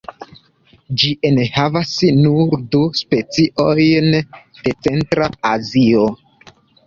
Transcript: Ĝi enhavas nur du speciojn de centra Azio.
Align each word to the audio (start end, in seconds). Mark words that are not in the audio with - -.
Ĝi 1.01 1.09
enhavas 1.29 1.91
nur 2.21 2.55
du 2.75 2.81
speciojn 3.01 4.09
de 4.21 4.73
centra 4.87 5.29
Azio. 5.53 6.09